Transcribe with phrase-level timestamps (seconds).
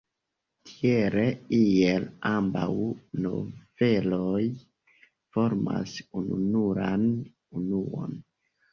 [0.69, 1.25] Tiele
[1.57, 2.65] iel ambaŭ
[3.27, 4.43] noveloj
[5.37, 7.09] formas ununuran
[7.63, 8.23] unuon.